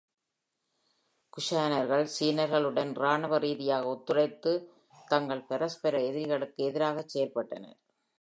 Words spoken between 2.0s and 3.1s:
சீனர்களுடன்